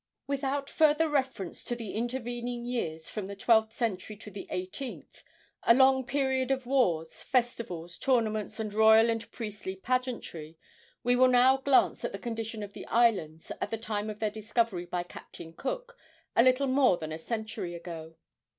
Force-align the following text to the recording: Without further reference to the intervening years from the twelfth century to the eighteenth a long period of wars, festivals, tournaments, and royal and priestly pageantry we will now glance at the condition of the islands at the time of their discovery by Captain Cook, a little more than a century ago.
Without 0.25 0.67
further 0.67 1.07
reference 1.07 1.63
to 1.63 1.75
the 1.75 1.91
intervening 1.91 2.65
years 2.65 3.07
from 3.07 3.27
the 3.27 3.35
twelfth 3.35 3.71
century 3.71 4.17
to 4.17 4.31
the 4.31 4.47
eighteenth 4.49 5.23
a 5.61 5.75
long 5.75 6.03
period 6.07 6.49
of 6.49 6.65
wars, 6.65 7.21
festivals, 7.21 7.99
tournaments, 7.99 8.59
and 8.59 8.73
royal 8.73 9.11
and 9.11 9.31
priestly 9.31 9.75
pageantry 9.75 10.57
we 11.03 11.15
will 11.15 11.27
now 11.29 11.57
glance 11.57 12.03
at 12.03 12.11
the 12.13 12.17
condition 12.17 12.63
of 12.63 12.73
the 12.73 12.87
islands 12.87 13.51
at 13.61 13.69
the 13.69 13.77
time 13.77 14.09
of 14.09 14.17
their 14.17 14.31
discovery 14.31 14.87
by 14.87 15.03
Captain 15.03 15.53
Cook, 15.53 15.95
a 16.35 16.41
little 16.41 16.65
more 16.65 16.97
than 16.97 17.11
a 17.11 17.19
century 17.19 17.75
ago. 17.75 18.15